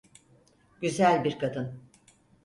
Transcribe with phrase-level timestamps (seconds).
[0.81, 1.81] Güzel bir kadın.